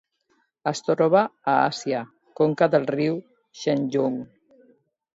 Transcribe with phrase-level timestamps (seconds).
[0.71, 2.01] Es troba a Àsia:
[2.41, 3.23] conca del riu
[3.63, 4.21] Xe Kong.